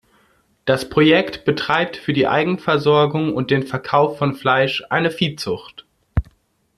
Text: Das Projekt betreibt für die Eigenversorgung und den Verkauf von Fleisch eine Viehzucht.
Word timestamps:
Das 0.65 0.89
Projekt 0.89 1.45
betreibt 1.45 1.95
für 1.95 2.11
die 2.11 2.25
Eigenversorgung 2.27 3.35
und 3.35 3.51
den 3.51 3.61
Verkauf 3.67 4.17
von 4.17 4.33
Fleisch 4.33 4.83
eine 4.89 5.11
Viehzucht. 5.11 5.85